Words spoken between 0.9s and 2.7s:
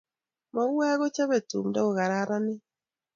kochobe tumdo kukararanit.